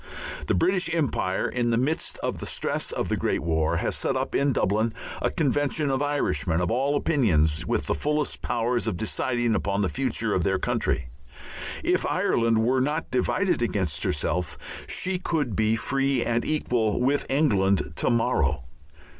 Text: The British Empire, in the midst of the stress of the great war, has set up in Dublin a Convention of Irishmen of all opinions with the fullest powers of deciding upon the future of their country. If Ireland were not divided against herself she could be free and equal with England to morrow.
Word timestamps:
The 0.47 0.55
British 0.55 0.91
Empire, 0.91 1.47
in 1.47 1.69
the 1.69 1.77
midst 1.77 2.17
of 2.23 2.39
the 2.39 2.47
stress 2.47 2.91
of 2.91 3.07
the 3.07 3.15
great 3.15 3.41
war, 3.43 3.77
has 3.77 3.95
set 3.95 4.15
up 4.15 4.33
in 4.33 4.51
Dublin 4.51 4.95
a 5.21 5.29
Convention 5.29 5.91
of 5.91 6.01
Irishmen 6.01 6.59
of 6.59 6.71
all 6.71 6.95
opinions 6.95 7.67
with 7.67 7.85
the 7.85 7.93
fullest 7.93 8.41
powers 8.41 8.87
of 8.87 8.97
deciding 8.97 9.53
upon 9.53 9.83
the 9.83 9.89
future 9.89 10.33
of 10.33 10.43
their 10.43 10.57
country. 10.57 11.09
If 11.83 12.03
Ireland 12.07 12.63
were 12.63 12.81
not 12.81 13.11
divided 13.11 13.61
against 13.61 14.01
herself 14.01 14.57
she 14.87 15.19
could 15.19 15.55
be 15.55 15.75
free 15.75 16.25
and 16.25 16.43
equal 16.43 16.99
with 16.99 17.27
England 17.29 17.93
to 17.97 18.09
morrow. 18.09 18.63